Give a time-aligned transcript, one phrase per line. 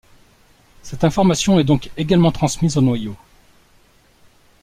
[0.81, 3.15] Cette information est donc également transmise au noyau.